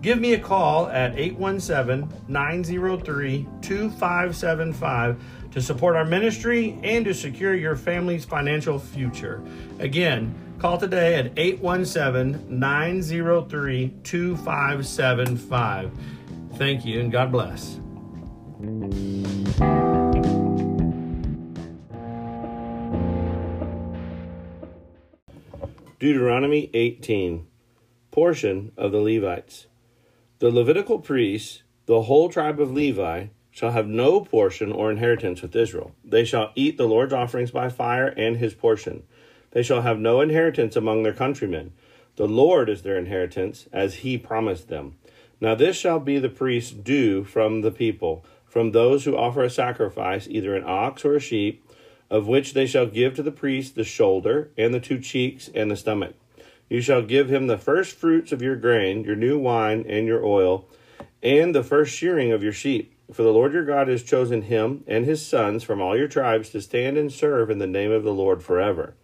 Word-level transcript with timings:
Give 0.00 0.20
me 0.20 0.34
a 0.34 0.38
call 0.38 0.86
at 0.88 1.18
817 1.18 2.08
903 2.28 3.48
2575 3.62 5.20
to 5.50 5.60
support 5.60 5.96
our 5.96 6.04
ministry 6.04 6.78
and 6.82 7.04
to 7.04 7.12
secure 7.12 7.54
your 7.54 7.74
family's 7.74 8.24
financial 8.24 8.78
future. 8.78 9.42
Again, 9.80 10.34
call 10.60 10.78
today 10.78 11.16
at 11.16 11.32
817 11.36 12.58
903 12.60 13.94
2575. 14.04 15.90
Thank 16.54 16.84
you 16.84 17.00
and 17.00 17.10
God 17.10 17.32
bless. 17.32 17.80
Deuteronomy 25.98 26.70
18 26.74 27.46
Portion 28.10 28.72
of 28.76 28.92
the 28.92 28.98
Levites. 28.98 29.67
The 30.40 30.52
Levitical 30.52 31.00
priests, 31.00 31.64
the 31.86 32.02
whole 32.02 32.28
tribe 32.28 32.60
of 32.60 32.70
Levi, 32.72 33.26
shall 33.50 33.72
have 33.72 33.88
no 33.88 34.20
portion 34.20 34.70
or 34.70 34.88
inheritance 34.88 35.42
with 35.42 35.56
Israel. 35.56 35.96
They 36.04 36.24
shall 36.24 36.52
eat 36.54 36.78
the 36.78 36.86
Lord's 36.86 37.12
offerings 37.12 37.50
by 37.50 37.70
fire 37.70 38.06
and 38.06 38.36
his 38.36 38.54
portion. 38.54 39.02
They 39.50 39.64
shall 39.64 39.82
have 39.82 39.98
no 39.98 40.20
inheritance 40.20 40.76
among 40.76 41.02
their 41.02 41.12
countrymen. 41.12 41.72
The 42.14 42.28
Lord 42.28 42.68
is 42.68 42.82
their 42.82 42.96
inheritance, 42.96 43.66
as 43.72 43.96
he 43.96 44.16
promised 44.16 44.68
them. 44.68 44.94
Now 45.40 45.56
this 45.56 45.76
shall 45.76 45.98
be 45.98 46.20
the 46.20 46.28
priest's 46.28 46.70
due 46.70 47.24
from 47.24 47.62
the 47.62 47.72
people, 47.72 48.24
from 48.46 48.70
those 48.70 49.04
who 49.04 49.16
offer 49.16 49.42
a 49.42 49.50
sacrifice, 49.50 50.28
either 50.28 50.54
an 50.54 50.62
ox 50.64 51.04
or 51.04 51.16
a 51.16 51.20
sheep, 51.20 51.68
of 52.10 52.28
which 52.28 52.54
they 52.54 52.66
shall 52.66 52.86
give 52.86 53.16
to 53.16 53.24
the 53.24 53.32
priest 53.32 53.74
the 53.74 53.82
shoulder, 53.82 54.52
and 54.56 54.72
the 54.72 54.78
two 54.78 55.00
cheeks, 55.00 55.50
and 55.52 55.68
the 55.68 55.76
stomach. 55.76 56.14
You 56.68 56.80
shall 56.80 57.02
give 57.02 57.28
him 57.28 57.46
the 57.46 57.58
first 57.58 57.96
fruits 57.96 58.32
of 58.32 58.42
your 58.42 58.56
grain, 58.56 59.04
your 59.04 59.16
new 59.16 59.38
wine, 59.38 59.84
and 59.88 60.06
your 60.06 60.24
oil, 60.24 60.68
and 61.22 61.54
the 61.54 61.64
first 61.64 61.94
shearing 61.94 62.32
of 62.32 62.42
your 62.42 62.52
sheep. 62.52 62.94
For 63.12 63.22
the 63.22 63.32
Lord 63.32 63.54
your 63.54 63.64
God 63.64 63.88
has 63.88 64.02
chosen 64.02 64.42
him 64.42 64.84
and 64.86 65.06
his 65.06 65.26
sons 65.26 65.64
from 65.64 65.80
all 65.80 65.96
your 65.96 66.08
tribes 66.08 66.50
to 66.50 66.60
stand 66.60 66.98
and 66.98 67.10
serve 67.10 67.50
in 67.50 67.58
the 67.58 67.66
name 67.66 67.90
of 67.90 68.04
the 68.04 68.12
Lord 68.12 68.42
forever. 68.42 68.94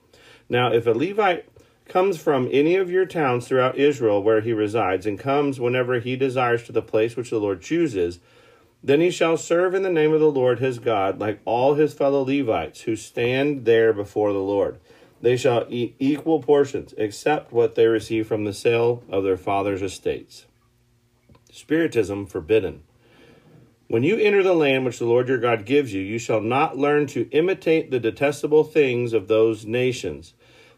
Now, 0.49 0.73
if 0.73 0.87
a 0.87 0.91
Levite 0.91 1.49
comes 1.89 2.19
from 2.19 2.49
any 2.53 2.77
of 2.77 2.91
your 2.91 3.07
towns 3.07 3.49
throughout 3.49 3.79
Israel 3.79 4.23
where 4.23 4.43
he 4.43 4.53
resides, 4.53 5.07
and 5.07 5.19
comes 5.19 5.59
whenever 5.59 6.01
he 6.01 6.17
desires 6.17 6.65
to 6.65 6.73
the 6.73 6.83
place 6.83 7.17
which 7.17 7.31
the 7.31 7.39
Lord 7.39 7.63
chooses, 7.63 8.21
then 8.83 9.01
he 9.01 9.11
shall 9.11 9.39
serve 9.39 9.75
in 9.75 9.83
the 9.83 9.91
name 9.91 10.13
of 10.13 10.21
the 10.21 10.31
Lord 10.31 10.59
his 10.59 10.79
God, 10.79 11.19
like 11.19 11.41
all 11.47 11.75
his 11.75 11.95
fellow 11.95 12.23
Levites 12.23 12.83
who 12.83 12.97
stand 12.97 13.65
there 13.65 13.95
before 13.95 14.35
the 14.35 14.39
Lord. 14.39 14.79
They 15.25 15.39
shall 15.39 15.65
eat 15.71 15.97
equal 15.99 16.43
portions, 16.43 16.93
except 16.99 17.51
what 17.51 17.77
they 17.77 17.87
receive 17.87 18.27
from 18.27 18.45
the 18.45 18.53
sale 18.53 19.03
of 19.09 19.25
their 19.25 19.39
father's 19.39 19.81
estates. 19.81 20.45
Spiritism 21.51 22.27
forbidden. 22.27 22.83
When 23.89 24.03
you 24.03 24.19
enter 24.19 24.43
the 24.43 24.53
land 24.53 24.85
which 24.85 24.99
the 24.99 25.07
Lord 25.07 25.29
your 25.29 25.39
God 25.39 25.65
gives 25.65 25.95
you, 25.95 26.03
you 26.03 26.19
shall 26.19 26.43
not 26.43 26.77
learn 26.77 27.07
to 27.07 27.31
imitate 27.31 27.91
the 27.91 27.99
detestable 27.99 28.65
things 28.65 29.15
of 29.15 29.27
those 29.27 29.65
nations. 29.65 30.35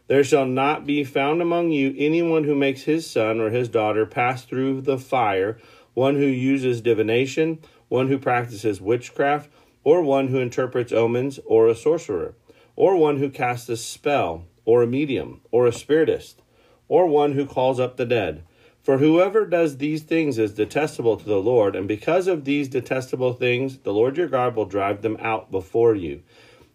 There 0.07 0.23
shall 0.23 0.45
not 0.45 0.85
be 0.85 1.03
found 1.03 1.41
among 1.41 1.71
you 1.71 1.93
anyone 1.97 2.45
who 2.45 2.55
makes 2.55 2.83
his 2.83 3.05
son 3.05 3.41
or 3.41 3.49
his 3.49 3.67
daughter 3.67 4.05
pass 4.05 4.45
through 4.45 4.79
the 4.79 4.97
fire, 4.97 5.57
one 5.93 6.15
who 6.15 6.25
uses 6.25 6.79
divination, 6.79 7.59
one 7.89 8.07
who 8.07 8.17
practices 8.17 8.79
witchcraft, 8.79 9.49
or 9.83 10.01
one 10.01 10.29
who 10.29 10.39
interprets 10.39 10.93
omens, 10.93 11.37
or 11.45 11.67
a 11.67 11.75
sorcerer 11.75 12.33
or 12.77 12.95
one 12.95 13.17
who 13.17 13.29
casts 13.29 13.67
a 13.67 13.75
spell, 13.75 14.45
or 14.63 14.83
a 14.83 14.87
medium, 14.87 15.41
or 15.51 15.67
a 15.67 15.73
spiritist, 15.73 16.41
or 16.87 17.07
one 17.07 17.33
who 17.33 17.45
calls 17.45 17.79
up 17.79 17.97
the 17.97 18.05
dead. 18.05 18.43
For 18.81 18.99
whoever 18.99 19.45
does 19.45 19.77
these 19.77 20.03
things 20.03 20.37
is 20.37 20.53
detestable 20.53 21.17
to 21.17 21.25
the 21.25 21.41
Lord, 21.41 21.75
and 21.75 21.87
because 21.87 22.27
of 22.27 22.45
these 22.45 22.69
detestable 22.69 23.33
things, 23.33 23.79
the 23.79 23.91
Lord 23.91 24.15
your 24.15 24.27
God 24.27 24.55
will 24.55 24.65
drive 24.65 25.01
them 25.01 25.17
out 25.19 25.51
before 25.51 25.95
you. 25.95 26.21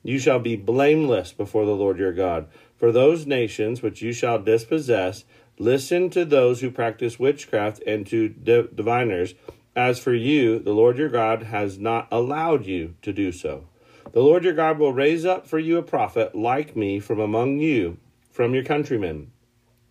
You 0.02 0.18
shall 0.18 0.40
be 0.40 0.56
blameless 0.56 1.32
before 1.32 1.64
the 1.64 1.76
Lord 1.76 1.98
your 1.98 2.12
God. 2.12 2.48
For 2.76 2.90
those 2.90 3.24
nations 3.24 3.80
which 3.80 4.02
you 4.02 4.12
shall 4.12 4.42
dispossess, 4.42 5.24
listen 5.58 6.10
to 6.10 6.24
those 6.24 6.60
who 6.60 6.70
practice 6.70 7.18
witchcraft 7.18 7.80
and 7.86 8.06
to 8.08 8.28
diviners. 8.28 9.34
As 9.76 10.00
for 10.00 10.12
you, 10.12 10.58
the 10.58 10.74
Lord 10.74 10.98
your 10.98 11.08
God 11.08 11.44
has 11.44 11.78
not 11.78 12.08
allowed 12.10 12.66
you 12.66 12.94
to 13.02 13.12
do 13.12 13.30
so. 13.30 13.68
The 14.12 14.20
Lord 14.20 14.44
your 14.44 14.52
God 14.52 14.78
will 14.78 14.92
raise 14.92 15.24
up 15.24 15.46
for 15.46 15.58
you 15.58 15.78
a 15.78 15.82
prophet 15.82 16.34
like 16.34 16.76
me 16.76 17.00
from 17.00 17.18
among 17.18 17.60
you, 17.60 17.96
from 18.30 18.52
your 18.52 18.62
countrymen. 18.62 19.32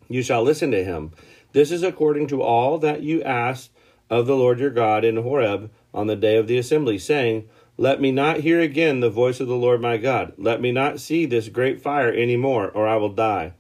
You 0.07 0.21
shall 0.21 0.43
listen 0.43 0.69
to 0.71 0.83
him. 0.83 1.11
This 1.53 1.71
is 1.71 1.81
according 1.81 2.27
to 2.27 2.43
all 2.43 2.77
that 2.77 3.01
you 3.01 3.23
asked 3.23 3.71
of 4.11 4.27
the 4.27 4.35
Lord 4.35 4.59
your 4.59 4.69
God 4.69 5.03
in 5.03 5.17
Horeb 5.17 5.71
on 5.91 6.05
the 6.05 6.15
day 6.15 6.37
of 6.37 6.45
the 6.45 6.59
assembly, 6.59 6.99
saying, 6.99 7.49
Let 7.77 7.99
me 7.99 8.11
not 8.11 8.41
hear 8.41 8.59
again 8.59 8.99
the 8.99 9.09
voice 9.09 9.40
of 9.40 9.47
the 9.47 9.55
Lord 9.55 9.81
my 9.81 9.97
God. 9.97 10.34
Let 10.37 10.61
me 10.61 10.72
not 10.72 10.99
see 10.99 11.25
this 11.25 11.49
great 11.49 11.81
fire 11.81 12.11
any 12.11 12.37
more, 12.37 12.69
or 12.69 12.87
I 12.87 12.97
will 12.97 13.09
die. 13.09 13.53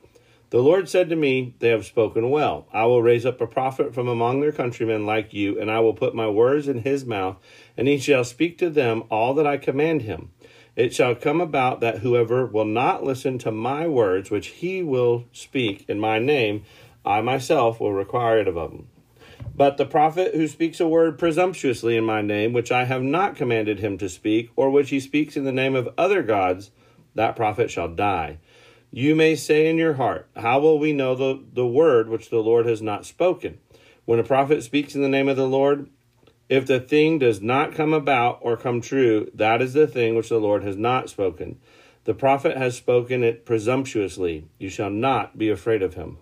The 0.51 0.61
Lord 0.61 0.89
said 0.89 1.09
to 1.09 1.15
me, 1.15 1.55
They 1.57 1.69
have 1.69 1.85
spoken 1.85 2.29
well. 2.29 2.67
I 2.71 2.85
will 2.85 3.01
raise 3.01 3.25
up 3.25 3.41
a 3.41 3.47
prophet 3.47 3.95
from 3.95 4.07
among 4.07 4.41
their 4.41 4.51
countrymen 4.51 5.07
like 5.07 5.33
you, 5.33 5.59
and 5.59 5.71
I 5.71 5.79
will 5.79 5.93
put 5.95 6.13
my 6.13 6.27
words 6.27 6.67
in 6.67 6.83
his 6.83 7.03
mouth, 7.03 7.37
and 7.75 7.87
he 7.87 7.97
shall 7.97 8.23
speak 8.23 8.59
to 8.59 8.69
them 8.69 9.05
all 9.09 9.33
that 9.33 9.47
I 9.47 9.57
command 9.57 10.03
him. 10.03 10.29
It 10.81 10.95
shall 10.95 11.13
come 11.13 11.41
about 11.41 11.79
that 11.81 11.99
whoever 11.99 12.43
will 12.43 12.65
not 12.65 13.03
listen 13.03 13.37
to 13.37 13.51
my 13.51 13.87
words, 13.87 14.31
which 14.31 14.47
he 14.47 14.81
will 14.81 15.25
speak 15.31 15.85
in 15.87 15.99
my 15.99 16.17
name, 16.17 16.63
I 17.05 17.21
myself 17.21 17.79
will 17.79 17.93
require 17.93 18.39
it 18.39 18.47
of 18.47 18.55
him. 18.55 18.87
But 19.55 19.77
the 19.77 19.85
prophet 19.85 20.33
who 20.33 20.47
speaks 20.47 20.79
a 20.79 20.87
word 20.87 21.19
presumptuously 21.19 21.97
in 21.97 22.03
my 22.03 22.23
name, 22.23 22.51
which 22.51 22.71
I 22.71 22.85
have 22.85 23.03
not 23.03 23.35
commanded 23.35 23.77
him 23.77 23.99
to 23.99 24.09
speak, 24.09 24.49
or 24.55 24.71
which 24.71 24.89
he 24.89 24.99
speaks 24.99 25.37
in 25.37 25.43
the 25.43 25.51
name 25.51 25.75
of 25.75 25.93
other 25.99 26.23
gods, 26.23 26.71
that 27.13 27.35
prophet 27.35 27.69
shall 27.69 27.89
die. 27.89 28.39
You 28.89 29.13
may 29.13 29.35
say 29.35 29.69
in 29.69 29.77
your 29.77 29.93
heart, 29.93 30.29
How 30.35 30.59
will 30.61 30.79
we 30.79 30.93
know 30.93 31.13
the, 31.13 31.43
the 31.53 31.67
word 31.67 32.09
which 32.09 32.31
the 32.31 32.41
Lord 32.41 32.65
has 32.65 32.81
not 32.81 33.05
spoken? 33.05 33.59
When 34.05 34.17
a 34.17 34.23
prophet 34.23 34.63
speaks 34.63 34.95
in 34.95 35.03
the 35.03 35.09
name 35.09 35.29
of 35.29 35.37
the 35.37 35.47
Lord, 35.47 35.91
if 36.51 36.65
the 36.65 36.81
thing 36.81 37.17
does 37.17 37.41
not 37.41 37.73
come 37.73 37.93
about 37.93 38.37
or 38.41 38.57
come 38.57 38.81
true, 38.81 39.31
that 39.33 39.61
is 39.61 39.71
the 39.71 39.87
thing 39.87 40.15
which 40.15 40.27
the 40.27 40.37
Lord 40.37 40.65
has 40.65 40.75
not 40.75 41.09
spoken. 41.09 41.57
The 42.03 42.13
prophet 42.13 42.57
has 42.57 42.75
spoken 42.75 43.23
it 43.23 43.45
presumptuously. 43.45 44.49
You 44.59 44.67
shall 44.67 44.89
not 44.89 45.37
be 45.37 45.49
afraid 45.49 45.81
of 45.81 45.93
him. 45.93 46.17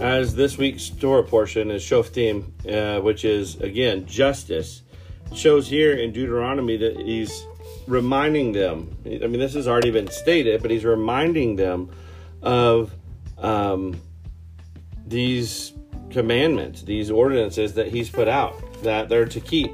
As 0.00 0.34
this 0.34 0.58
week's 0.58 0.88
Torah 0.88 1.22
portion 1.22 1.70
is 1.70 1.84
Shoftim, 1.84 2.42
uh, 2.68 3.00
which 3.00 3.24
is 3.24 3.54
again 3.60 4.04
justice, 4.04 4.82
shows 5.32 5.68
here 5.68 5.94
in 5.94 6.10
Deuteronomy 6.10 6.76
that 6.78 6.96
he's 6.98 7.46
reminding 7.86 8.50
them. 8.50 8.96
I 9.06 9.28
mean, 9.28 9.38
this 9.38 9.54
has 9.54 9.68
already 9.68 9.92
been 9.92 10.10
stated, 10.10 10.60
but 10.60 10.72
he's 10.72 10.84
reminding 10.84 11.54
them 11.54 11.90
of 12.42 12.92
um, 13.38 14.00
these 15.06 15.72
commandments, 16.10 16.82
these 16.82 17.10
ordinances 17.10 17.74
that 17.74 17.88
he's 17.88 18.10
put 18.10 18.28
out 18.28 18.54
that 18.82 19.08
they're 19.08 19.26
to 19.26 19.40
keep. 19.40 19.72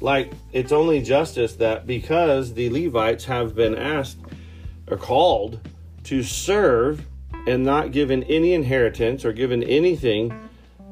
Like 0.00 0.32
it's 0.52 0.72
only 0.72 1.02
justice 1.02 1.54
that 1.56 1.86
because 1.86 2.54
the 2.54 2.70
Levites 2.70 3.24
have 3.24 3.54
been 3.54 3.76
asked 3.76 4.18
or 4.86 4.96
called 4.96 5.60
to 6.04 6.22
serve 6.22 7.06
and 7.46 7.64
not 7.64 7.92
given 7.92 8.22
any 8.24 8.54
inheritance 8.54 9.24
or 9.24 9.32
given 9.32 9.62
anything 9.62 10.32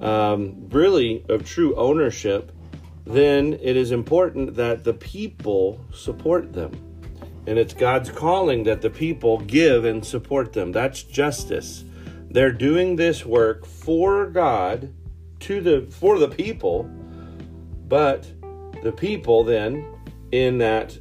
um, 0.01 0.69
really 0.71 1.25
of 1.29 1.45
true 1.45 1.75
ownership, 1.77 2.53
then 3.07 3.55
it 3.63 3.77
is 3.77 3.93
important 3.93 4.55
that 4.57 4.85
the 4.85 4.95
people 4.95 5.81
support 5.93 6.53
them. 6.53 6.73
And 7.47 7.59
it's 7.59 7.75
God's 7.75 8.11
calling 8.11 8.65
that 8.65 8.83
the 8.83 8.91
people 8.91 9.39
give 9.39 9.85
and 9.85 10.05
support 10.05 10.53
them. 10.53 10.73
That's 10.73 11.05
justice. 11.05 11.85
They're 12.37 12.53
doing 12.53 12.97
this 12.97 13.25
work 13.25 13.65
for 13.65 14.27
God 14.27 14.93
to 15.41 15.63
the 15.63 15.87
for 15.91 16.19
the 16.19 16.29
people, 16.29 16.83
but 17.89 18.31
the 18.83 18.93
people 18.93 19.43
then 19.43 19.87
in 20.33 20.59
that 20.59 20.99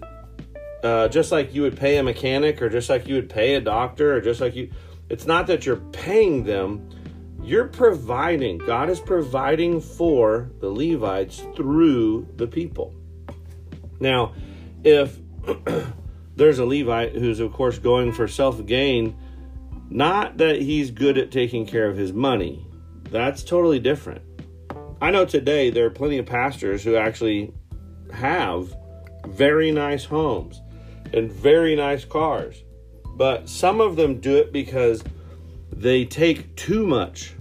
uh, 0.81 1.09
just 1.09 1.33
like 1.33 1.53
you 1.53 1.63
would 1.63 1.75
pay 1.75 1.97
a 1.97 2.03
mechanic 2.03 2.61
or 2.61 2.69
just 2.69 2.89
like 2.89 3.05
you 3.09 3.15
would 3.15 3.29
pay 3.29 3.55
a 3.55 3.59
doctor 3.59 4.15
or 4.15 4.21
just 4.21 4.39
like 4.39 4.55
you 4.55 4.71
it's 5.09 5.25
not 5.25 5.47
that 5.47 5.65
you're 5.65 5.75
paying 5.75 6.45
them. 6.45 6.89
You're 7.43 7.67
providing 7.67 8.57
god 8.59 8.89
is 8.89 9.01
providing 9.01 9.81
for 9.81 10.49
the 10.61 10.69
levites 10.69 11.43
through 11.57 12.29
the 12.37 12.47
people. 12.47 12.95
Now 13.99 14.35
if 14.85 15.19
there's 16.37 16.59
a 16.59 16.65
levite 16.65 17.11
who's 17.11 17.41
of 17.41 17.51
course 17.51 17.77
going 17.77 18.13
for 18.13 18.25
self-gain 18.25 19.17
not 19.89 20.37
that 20.37 20.61
he's 20.61 20.91
good 20.91 21.17
at 21.17 21.31
taking 21.31 21.65
care 21.65 21.87
of 21.87 21.97
his 21.97 22.13
money. 22.13 22.67
That's 23.11 23.43
totally 23.43 23.79
different. 23.79 24.21
I 25.01 25.11
know 25.11 25.25
today 25.25 25.69
there 25.69 25.85
are 25.85 25.91
plenty 25.91 26.17
of 26.17 26.25
pastors 26.25 26.83
who 26.83 26.95
actually 26.95 27.53
have 28.13 28.73
very 29.27 29.71
nice 29.71 30.05
homes 30.05 30.61
and 31.13 31.31
very 31.31 31.75
nice 31.75 32.05
cars. 32.05 32.63
But 33.15 33.47
some 33.47 33.79
of 33.79 33.95
them 33.95 34.19
do 34.19 34.35
it 34.37 34.51
because 34.51 35.03
they 35.71 36.05
take 36.05 36.55
too 36.55 36.85
much. 36.85 37.33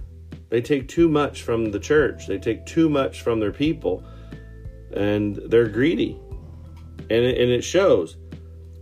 They 0.49 0.61
take 0.61 0.87
too 0.87 1.09
much 1.09 1.41
from 1.41 1.71
the 1.71 1.79
church. 1.79 2.27
They 2.27 2.37
take 2.37 2.65
too 2.65 2.89
much 2.89 3.21
from 3.21 3.39
their 3.39 3.51
people. 3.51 4.03
And 4.95 5.35
they're 5.35 5.67
greedy. 5.67 6.19
And 7.09 7.23
it, 7.25 7.39
and 7.39 7.51
it 7.51 7.63
shows. 7.63 8.17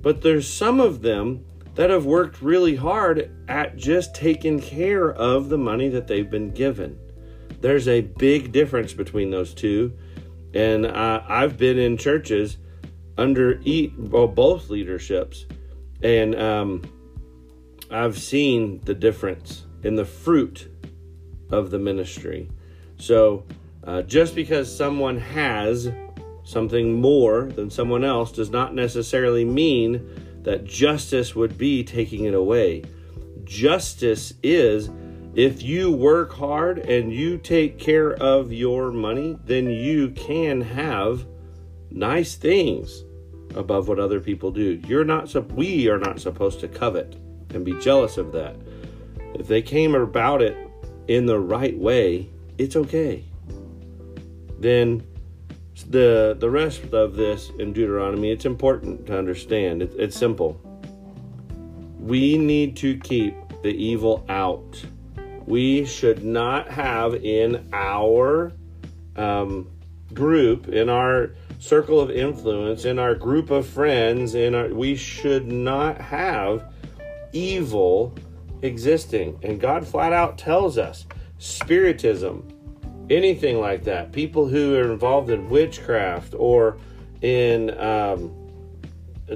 But 0.02 0.22
there's 0.22 0.52
some 0.52 0.80
of 0.80 1.02
them 1.02 1.46
that 1.76 1.90
have 1.90 2.06
worked 2.06 2.42
really 2.42 2.76
hard 2.76 3.32
at 3.48 3.76
just 3.76 4.16
taking 4.16 4.60
care 4.60 5.12
of 5.12 5.50
the 5.50 5.58
money 5.58 5.90
that 5.90 6.08
they've 6.08 6.30
been 6.30 6.52
given. 6.52 6.98
There's 7.62 7.88
a 7.88 8.02
big 8.02 8.52
difference 8.52 8.94
between 8.94 9.32
those 9.32 9.54
two. 9.54 9.94
And 10.54 10.86
uh, 10.86 11.24
I've 11.28 11.58
been 11.58 11.80
in 11.80 11.98
churches 11.98 12.58
under 13.18 13.60
eat, 13.64 13.94
well, 13.98 14.28
both 14.28 14.70
leaderships, 14.70 15.46
and 16.02 16.36
um, 16.36 16.82
I've 17.90 18.18
seen 18.18 18.82
the 18.84 18.94
difference 18.94 19.66
in 19.84 19.96
the 19.96 20.06
fruit 20.06 20.68
of 21.52 21.72
the 21.72 21.80
ministry. 21.80 22.50
So 22.98 23.46
uh, 23.84 24.02
just 24.04 24.36
because 24.36 24.76
someone 24.76 25.18
has 25.18 25.92
something 26.44 27.00
more 27.00 27.46
than 27.46 27.70
someone 27.70 28.04
else 28.04 28.32
does 28.32 28.50
not 28.50 28.76
necessarily 28.76 29.46
mean 29.46 30.23
that 30.44 30.66
justice 30.66 31.36
would 31.36 31.58
be 31.58 31.84
taking 31.84 32.26
it 32.26 32.34
away. 32.34 32.84
Justice 33.44 34.34
is 34.44 34.90
if 35.36 35.64
you 35.64 35.92
work 35.92 36.34
hard 36.34 36.80
and 36.80 37.12
you 37.12 37.38
take 37.38 37.80
care 37.80 38.14
of 38.14 38.54
your 38.54 38.92
money, 38.92 39.38
then 39.46 39.70
you 39.70 40.10
can 40.12 40.62
have 40.62 41.26
nice 41.90 42.36
things 42.36 43.04
above 43.56 43.88
what 43.88 44.00
other 44.00 44.20
people 44.20 44.52
do. 44.52 44.82
You're 44.88 45.06
not 45.06 45.34
we 45.54 45.88
are 45.90 45.98
not 45.98 46.20
supposed 46.20 46.60
to 46.62 46.68
covet 46.68 47.16
and 47.54 47.66
be 47.66 47.74
jealous 47.80 48.18
of 48.18 48.32
that. 48.34 48.56
If 49.36 49.48
they 49.48 49.62
came 49.62 49.96
about 49.96 50.42
it 50.42 50.58
in 51.08 51.26
the 51.26 51.40
right 51.40 51.78
way, 51.78 52.30
it's 52.58 52.76
okay. 52.76 53.24
Then 54.60 55.04
the 55.90 56.36
the 56.40 56.50
rest 56.50 56.94
of 56.94 57.16
this 57.16 57.52
in 57.60 57.74
Deuteronomy, 57.74 58.32
it's 58.32 58.46
important 58.46 59.08
to 59.08 59.18
understand. 59.18 59.82
It, 59.82 59.94
it's 59.98 60.18
simple. 60.18 60.60
We 62.00 62.38
need 62.38 62.76
to 62.78 62.98
keep 63.00 63.36
the 63.62 63.70
evil 63.70 64.26
out. 64.30 64.84
We 65.46 65.86
should 65.86 66.24
not 66.24 66.70
have 66.70 67.16
in 67.16 67.68
our 67.74 68.52
um, 69.16 69.70
group, 70.14 70.68
in 70.68 70.90
our 70.90 71.36
circle 71.60 72.00
of 72.00 72.12
influence, 72.12 72.86
in 72.86 73.00
our 73.00 73.16
group 73.16 73.50
of 73.50 73.66
friends, 73.66 74.36
in 74.36 74.54
our 74.54 74.68
we 74.68 74.96
should 74.96 75.48
not 75.48 76.00
have 76.00 76.74
evil 77.32 78.14
existing. 78.62 79.40
And 79.44 79.60
God 79.60 79.88
flat 79.88 80.14
out 80.14 80.38
tells 80.38 80.78
us 80.78 81.06
spiritism, 81.38 82.48
anything 83.10 83.60
like 83.60 83.84
that. 83.84 84.12
People 84.12 84.48
who 84.48 84.76
are 84.76 84.92
involved 84.92 85.30
in 85.30 85.50
witchcraft 85.50 86.34
or 86.38 86.78
in 87.22 87.78
um, 87.80 88.34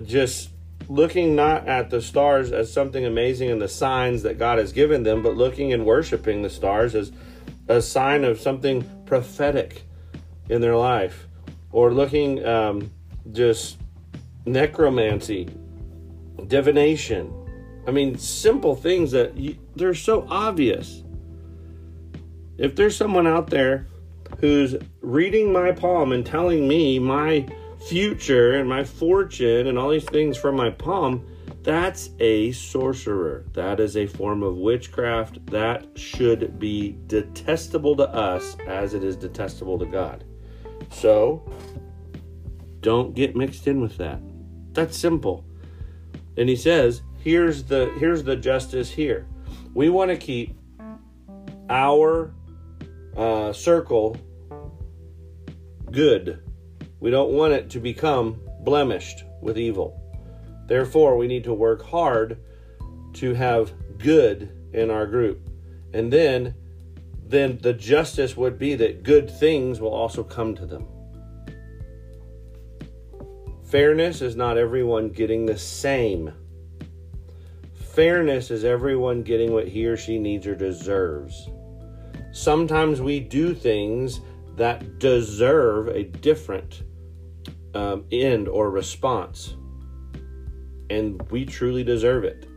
just 0.06 0.50
looking 0.90 1.36
not 1.36 1.68
at 1.68 1.90
the 1.90 2.02
stars 2.02 2.52
as 2.52 2.72
something 2.72 3.06
amazing 3.06 3.50
and 3.50 3.62
the 3.62 3.68
signs 3.68 4.24
that 4.24 4.38
God 4.38 4.58
has 4.58 4.72
given 4.72 5.04
them, 5.04 5.22
but 5.22 5.36
looking 5.36 5.74
and 5.74 5.86
worshiping 5.86 6.42
the 6.42 6.50
stars 6.50 6.96
as 6.96 7.12
a 7.68 7.82
sign 7.82 8.24
of 8.24 8.40
something 8.40 8.90
prophetic 9.06 9.84
in 10.50 10.62
their 10.62 10.76
life, 10.76 11.28
or 11.72 11.94
looking 11.94 12.46
um, 12.46 12.90
just 13.34 13.78
necromancy, 14.46 15.50
divination. 16.48 17.34
I 17.86 17.92
mean, 17.92 18.18
simple 18.18 18.76
things 18.76 19.12
that 19.12 19.36
you, 19.38 19.58
they're 19.76 19.94
so 19.94 20.26
obvious 20.30 21.04
if 22.58 22.76
there's 22.76 22.96
someone 22.96 23.28
out 23.28 23.50
there 23.50 23.88
who's 24.40 24.76
reading 25.02 25.52
my 25.52 25.72
palm 25.72 26.12
and 26.12 26.26
telling 26.26 26.68
me 26.68 27.00
my 27.00 27.48
future 27.88 28.56
and 28.56 28.68
my 28.68 28.84
fortune 28.84 29.68
and 29.68 29.78
all 29.78 29.90
these 29.90 30.06
things 30.06 30.38
from 30.38 30.56
my 30.56 30.70
palm, 30.70 31.26
that's 31.64 32.12
a 32.20 32.52
sorcerer. 32.54 33.46
That 33.54 33.80
is 33.80 33.98
a 33.98 34.08
form 34.08 34.44
of 34.44 34.56
witchcraft. 34.56 35.46
That 35.48 35.86
should 35.96 36.60
be 36.60 36.98
detestable 37.08 37.96
to 37.98 38.10
us 38.10 38.56
as 38.68 38.94
it 38.94 39.04
is 39.04 39.16
detestable 39.16 39.78
to 39.80 39.86
God. 39.86 40.24
So, 40.92 41.44
don't 42.82 43.14
get 43.14 43.36
mixed 43.36 43.68
in 43.68 43.82
with 43.82 43.98
that. 43.98 44.22
That's 44.74 44.98
simple. 44.98 45.44
And 46.38 46.48
he 46.48 46.56
says, 46.56 47.02
here's 47.20 47.64
the 47.64 47.92
here's 48.00 48.24
the 48.24 48.36
justice 48.36 48.90
here. 48.90 49.28
We 49.74 49.90
want 49.90 50.12
to 50.12 50.18
keep 50.18 50.58
our 51.70 52.32
uh, 53.18 53.52
circle 53.52 54.16
good. 55.92 56.44
We 57.00 57.12
don't 57.12 57.32
want 57.32 57.54
it 57.54 57.70
to 57.72 57.80
become 57.80 58.42
blemished 58.62 59.24
with 59.42 59.58
evil. 59.58 60.00
Therefore, 60.68 61.18
we 61.18 61.28
need 61.28 61.44
to 61.46 61.54
work 61.54 61.84
hard 61.84 62.40
to 63.14 63.34
have 63.34 63.74
good 63.98 64.52
in 64.74 64.92
our 64.92 65.06
group. 65.06 65.50
And 65.94 66.12
then 66.12 66.56
then 67.24 67.58
the 67.62 67.74
justice 67.74 68.38
would 68.38 68.58
be 68.58 68.76
that 68.76 69.04
good 69.04 69.30
things 69.30 69.82
will 69.82 69.94
also 69.94 70.24
come 70.24 70.56
to 70.56 70.66
them. 70.66 70.88
Fairness 73.66 74.22
is 74.22 74.38
not 74.38 74.58
everyone 74.58 75.10
getting 75.10 75.46
the 75.46 75.58
same. 75.58 76.32
Fairness 77.74 78.50
is 78.50 78.64
everyone 78.64 79.24
getting 79.24 79.52
what 79.52 79.68
he 79.68 79.86
or 79.88 79.98
she 79.98 80.20
needs 80.20 80.48
or 80.48 80.56
deserves. 80.56 81.50
Sometimes 82.38 83.02
we 83.02 83.20
do 83.20 83.56
things 83.56 84.22
that 84.58 85.00
deserve 85.00 85.88
a 85.88 86.04
different 86.04 86.84
um, 87.74 88.06
end 88.12 88.48
or 88.48 88.70
response, 88.70 89.56
and 90.92 91.20
we 91.32 91.46
truly 91.46 91.84
deserve 91.84 92.24
it. 92.24 92.48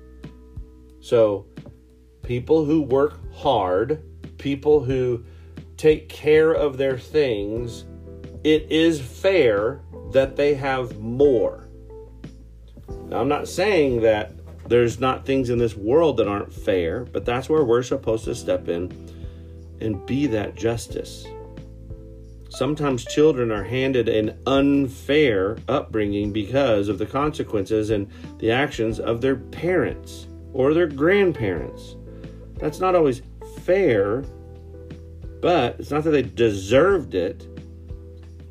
So, 1.00 1.46
people 2.22 2.66
who 2.66 2.82
work 2.82 3.20
hard, 3.32 4.04
people 4.37 4.84
who 4.84 5.25
take 5.78 6.10
care 6.10 6.52
of 6.52 6.76
their 6.76 6.99
things, 6.99 7.87
it 8.44 8.70
is 8.70 9.00
fair 9.00 9.80
that 10.12 10.37
they 10.37 10.52
have 10.56 10.99
more. 10.99 11.68
Now, 13.06 13.22
I'm 13.22 13.28
not 13.28 13.49
saying 13.49 14.02
that 14.02 14.34
there's 14.68 15.00
not 15.00 15.25
things 15.25 15.49
in 15.49 15.56
this 15.56 15.75
world 15.75 16.18
that 16.18 16.28
aren't 16.28 16.52
fair, 16.52 17.06
but 17.06 17.25
that's 17.25 17.49
where 17.49 17.64
we're 17.64 17.82
supposed 17.82 18.26
to 18.26 18.34
step 18.34 18.68
in 18.68 19.20
and 19.80 20.04
be 20.06 20.26
that 20.26 20.54
justice. 20.54 21.26
Sometimes 22.50 23.04
children 23.04 23.52
are 23.52 23.62
handed 23.62 24.08
an 24.08 24.37
unfair 24.46 25.56
upbringing 25.68 26.32
because 26.32 26.88
of 26.88 26.99
the 26.99 27.06
consequences 27.06 27.90
and 27.90 28.10
the 28.38 28.50
actions 28.50 28.99
of 28.99 29.20
their 29.20 29.37
parents 29.37 30.26
or 30.52 30.75
their 30.75 30.88
grandparents. 30.88 31.96
That's 32.56 32.80
not 32.80 32.96
always 32.96 33.22
fair, 33.60 34.25
but 35.40 35.76
it's 35.78 35.90
not 35.90 36.04
that 36.04 36.10
they 36.10 36.22
deserved 36.22 37.14
it, 37.14 37.46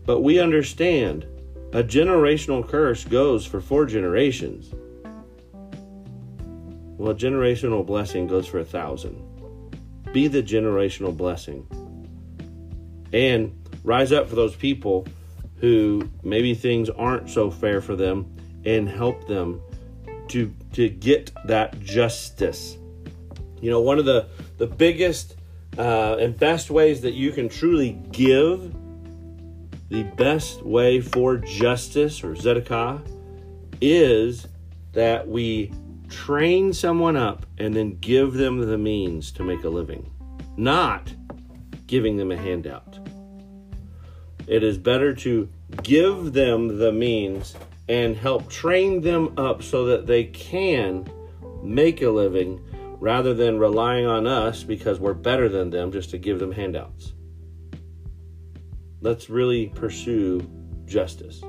but 0.06 0.22
we 0.22 0.40
understand 0.40 1.28
a 1.74 1.84
generational 1.84 2.68
curse 2.68 3.04
goes 3.04 3.46
for 3.46 3.60
four 3.60 3.86
generations. 3.86 4.74
Well, 6.98 7.12
a 7.12 7.16
generational 7.16 7.86
blessing 7.86 8.28
goes 8.28 8.48
for 8.48 8.60
a 8.60 8.66
thousand. 8.66 9.29
Be 10.14 10.28
the 10.28 10.42
generational 10.42 11.16
blessing. 11.16 11.68
And 13.14 13.56
rise 13.84 14.12
up 14.12 14.30
for 14.30 14.36
those 14.36 14.56
people 14.56 15.08
who 15.58 16.10
maybe 16.24 16.54
things 16.54 16.90
aren't 16.90 17.30
so 17.30 17.52
fair 17.52 17.82
for 17.82 17.96
them 17.96 18.36
and 18.66 18.88
help 18.88 19.28
them 19.28 19.62
to 20.30 20.54
to 20.74 20.90
get 20.90 21.32
that 21.46 21.80
justice. 21.82 22.78
You 23.62 23.70
know, 23.70 23.82
one 23.82 24.00
of 24.00 24.06
the 24.06 24.28
the 24.58 24.68
biggest 24.68 25.36
uh, 25.78 26.18
and 26.20 26.38
best 26.38 26.70
ways 26.70 27.02
that 27.02 27.14
you 27.14 27.32
can 27.32 27.50
truly 27.50 27.94
give 28.12 28.74
the 29.90 30.04
best 30.04 30.64
way 30.64 31.02
for 31.02 31.38
justice 31.38 32.24
or 32.24 32.34
tzedakah 32.34 33.02
is 33.82 34.48
that 34.94 35.28
we 35.28 35.72
train 36.10 36.74
someone 36.74 37.16
up 37.16 37.46
and 37.58 37.76
then 37.76 37.98
give 38.00 38.34
them 38.34 38.60
the 38.60 38.78
means 38.78 39.32
to 39.34 39.44
make 39.44 39.64
a 39.64 39.70
living, 39.70 40.12
not 40.58 41.14
giving 41.88 42.18
them 42.18 42.32
a 42.32 42.38
handout. 42.38 42.98
It 44.48 44.64
is 44.64 44.78
better 44.78 45.14
to 45.16 45.48
give 45.84 46.34
them 46.34 46.80
the 46.80 46.92
means 46.92 47.56
and 47.88 48.16
help 48.16 48.50
train 48.50 49.02
them 49.02 49.34
up 49.38 49.64
so 49.64 49.86
that 49.86 50.08
they 50.08 50.26
can 50.26 51.08
make 51.64 52.02
a 52.02 52.10
living 52.10 52.64
rather 53.00 53.34
than 53.34 53.58
relying 53.58 54.06
on 54.06 54.28
us 54.28 54.64
because 54.64 55.00
we're 55.00 55.14
better 55.14 55.50
than 55.50 55.70
them 55.70 55.92
just 55.92 56.10
to 56.12 56.18
give 56.18 56.40
them 56.40 56.52
handouts. 56.52 57.14
Let's 59.02 59.30
really 59.30 59.68
pursue 59.68 60.42
justice 60.86 61.42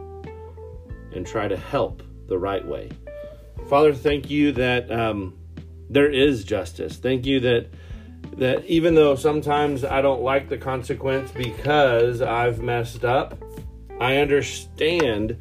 and 1.13 1.27
try 1.27 1.49
to 1.49 1.57
help 1.57 2.03
the 2.29 2.39
right 2.39 2.65
way. 2.65 2.91
Father, 3.69 3.95
thank 3.95 4.31
you 4.31 4.53
that 4.53 4.91
um, 4.91 5.39
there 5.89 6.11
is 6.11 6.45
justice. 6.45 6.97
Thank 6.97 7.27
you 7.27 7.41
that 7.41 7.69
that 8.37 8.65
even 8.67 8.95
though 8.95 9.15
sometimes 9.17 9.85
I 9.85 10.01
don't 10.03 10.23
like 10.23 10.49
the 10.49 10.59
consequence 10.59 11.31
because 11.31 12.23
I've 12.23 12.61
messed 12.61 13.05
up, 13.05 13.37
I 14.01 14.17
understand 14.19 15.37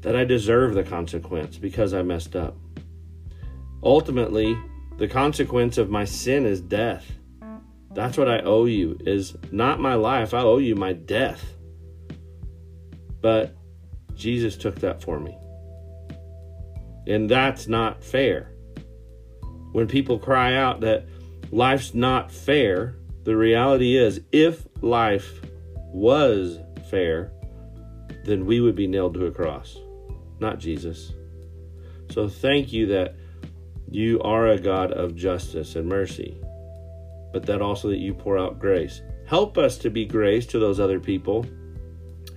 that 0.00 0.16
I 0.16 0.24
deserve 0.24 0.74
the 0.74 0.82
consequence 0.82 1.58
because 1.58 1.92
I 1.92 2.02
messed 2.02 2.34
up. 2.34 2.56
Ultimately, 3.82 4.56
the 4.98 5.08
consequence 5.08 5.78
of 5.78 5.90
my 5.90 6.04
sin 6.04 6.46
is 6.46 6.60
death. 6.60 7.04
That's 7.92 8.18
what 8.18 8.28
I 8.28 8.40
owe 8.40 8.64
you 8.66 8.98
is 9.00 9.36
not 9.52 9.80
my 9.80 9.94
life. 9.94 10.34
I 10.34 10.40
owe 10.40 10.58
you 10.58 10.74
my 10.74 10.92
death. 10.92 11.44
But 13.20 13.56
Jesus 14.14 14.56
took 14.56 14.76
that 14.80 15.02
for 15.02 15.18
me. 15.18 15.36
And 17.06 17.30
that's 17.30 17.68
not 17.68 18.02
fair. 18.02 18.52
When 19.72 19.86
people 19.86 20.18
cry 20.18 20.54
out 20.54 20.80
that 20.80 21.06
life's 21.50 21.94
not 21.94 22.32
fair, 22.32 22.96
the 23.24 23.36
reality 23.36 23.96
is 23.96 24.20
if 24.32 24.66
life 24.80 25.40
was 25.92 26.58
fair, 26.90 27.32
then 28.24 28.46
we 28.46 28.60
would 28.60 28.74
be 28.74 28.86
nailed 28.86 29.14
to 29.14 29.26
a 29.26 29.30
cross, 29.30 29.76
not 30.40 30.58
Jesus. 30.58 31.12
So 32.10 32.28
thank 32.28 32.72
you 32.72 32.86
that 32.86 33.16
you 33.90 34.20
are 34.22 34.48
a 34.48 34.58
God 34.58 34.92
of 34.92 35.14
justice 35.14 35.76
and 35.76 35.88
mercy 35.88 36.40
but 37.36 37.44
that 37.44 37.60
also 37.60 37.88
that 37.88 37.98
you 37.98 38.14
pour 38.14 38.38
out 38.38 38.58
grace. 38.58 39.02
Help 39.26 39.58
us 39.58 39.76
to 39.76 39.90
be 39.90 40.06
grace 40.06 40.46
to 40.46 40.58
those 40.58 40.80
other 40.80 40.98
people. 40.98 41.44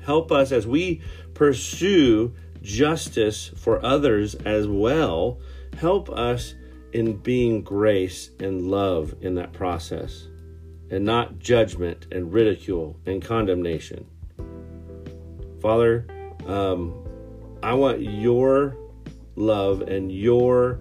Help 0.04 0.30
us 0.30 0.52
as 0.52 0.68
we 0.68 1.02
pursue 1.34 2.34
justice 2.62 3.52
for 3.56 3.84
others 3.84 4.36
as 4.36 4.68
well. 4.68 5.40
Help 5.78 6.10
us 6.10 6.56
in 6.94 7.18
being 7.18 7.62
grace 7.62 8.32
and 8.40 8.70
love 8.70 9.16
in 9.22 9.36
that 9.36 9.54
process 9.54 10.28
and 10.92 11.06
not 11.06 11.38
judgment 11.40 12.08
and 12.12 12.34
ridicule 12.34 13.00
and 13.06 13.24
condemnation. 13.24 14.06
Father, 15.62 16.08
um, 16.48 17.06
I 17.62 17.74
want 17.74 18.02
your 18.02 18.78
love 19.36 19.82
and 19.82 20.12
your 20.12 20.80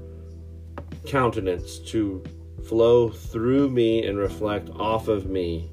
countenance 1.07 1.79
to 1.79 2.23
flow 2.67 3.09
through 3.09 3.71
me 3.71 4.07
and 4.07 4.19
reflect 4.19 4.71
off 4.71 5.09
of 5.09 5.27
me 5.27 5.71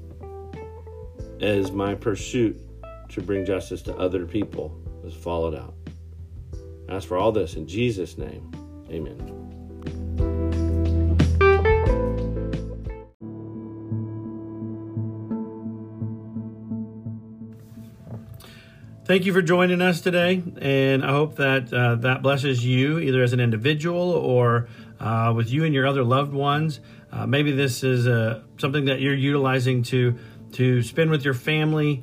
as 1.40 1.70
my 1.70 1.94
pursuit 1.94 2.58
to 3.10 3.20
bring 3.20 3.44
justice 3.44 3.82
to 3.82 3.96
other 3.96 4.26
people 4.26 4.76
is 5.04 5.14
followed 5.14 5.54
out. 5.54 5.75
As 6.88 7.04
for 7.04 7.16
all 7.16 7.32
this 7.32 7.54
in 7.54 7.66
Jesus' 7.66 8.16
name, 8.16 8.50
amen. 8.90 9.36
Thank 19.06 19.24
you 19.24 19.32
for 19.32 19.40
joining 19.40 19.80
us 19.82 20.00
today, 20.00 20.42
and 20.60 21.04
I 21.04 21.12
hope 21.12 21.36
that 21.36 21.72
uh, 21.72 21.94
that 21.94 22.22
blesses 22.22 22.64
you 22.64 22.98
either 22.98 23.22
as 23.22 23.32
an 23.32 23.38
individual 23.38 24.10
or 24.10 24.68
uh, 24.98 25.32
with 25.34 25.48
you 25.48 25.62
and 25.64 25.72
your 25.72 25.86
other 25.86 26.02
loved 26.02 26.32
ones. 26.32 26.80
Uh, 27.12 27.24
maybe 27.24 27.52
this 27.52 27.84
is 27.84 28.08
uh, 28.08 28.42
something 28.58 28.86
that 28.86 29.00
you're 29.00 29.14
utilizing 29.14 29.84
to 29.84 30.18
to 30.54 30.82
spend 30.82 31.10
with 31.10 31.24
your 31.24 31.34
family. 31.34 32.02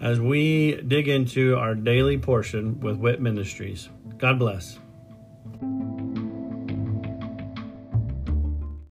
as 0.00 0.20
we 0.20 0.80
dig 0.82 1.08
into 1.08 1.56
our 1.56 1.74
daily 1.74 2.18
portion 2.18 2.80
with 2.80 2.96
WIT 2.96 3.20
Ministries. 3.20 3.88
God 4.18 4.38
bless. 4.38 4.78